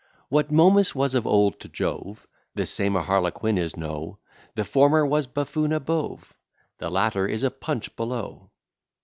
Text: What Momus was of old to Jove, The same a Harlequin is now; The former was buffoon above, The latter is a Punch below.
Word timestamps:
What 0.29 0.51
Momus 0.51 0.95
was 0.95 1.13
of 1.13 1.27
old 1.27 1.59
to 1.59 1.69
Jove, 1.69 2.25
The 2.55 2.65
same 2.65 2.95
a 2.95 3.03
Harlequin 3.03 3.59
is 3.59 3.77
now; 3.77 4.17
The 4.55 4.63
former 4.63 5.05
was 5.05 5.27
buffoon 5.27 5.71
above, 5.71 6.33
The 6.79 6.89
latter 6.89 7.27
is 7.27 7.43
a 7.43 7.51
Punch 7.51 7.95
below. 7.95 8.49